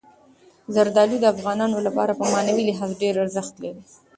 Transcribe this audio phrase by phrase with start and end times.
[0.73, 3.81] زردالو د افغانانو لپاره په معنوي لحاظ ډېر ارزښت لري.